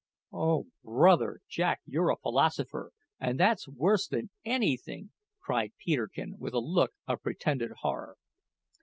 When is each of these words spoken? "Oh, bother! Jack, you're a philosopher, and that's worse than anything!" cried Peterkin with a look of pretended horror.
"Oh, 0.33 0.65
bother! 0.83 1.41
Jack, 1.47 1.81
you're 1.85 2.09
a 2.09 2.17
philosopher, 2.17 2.91
and 3.19 3.39
that's 3.39 3.67
worse 3.67 4.07
than 4.07 4.31
anything!" 4.43 5.11
cried 5.39 5.73
Peterkin 5.77 6.39
with 6.39 6.55
a 6.55 6.59
look 6.59 6.93
of 7.07 7.21
pretended 7.21 7.69
horror. 7.81 8.17